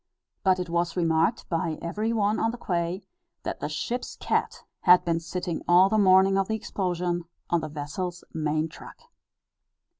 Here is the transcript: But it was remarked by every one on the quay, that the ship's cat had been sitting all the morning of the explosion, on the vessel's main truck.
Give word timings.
But 0.43 0.57
it 0.59 0.67
was 0.67 0.97
remarked 0.97 1.47
by 1.47 1.77
every 1.79 2.11
one 2.11 2.39
on 2.39 2.49
the 2.49 2.57
quay, 2.57 3.03
that 3.43 3.59
the 3.59 3.69
ship's 3.69 4.15
cat 4.15 4.63
had 4.79 5.05
been 5.05 5.19
sitting 5.19 5.61
all 5.67 5.89
the 5.89 5.99
morning 5.99 6.39
of 6.39 6.47
the 6.47 6.55
explosion, 6.55 7.25
on 7.51 7.61
the 7.61 7.69
vessel's 7.69 8.23
main 8.33 8.67
truck. 8.67 8.97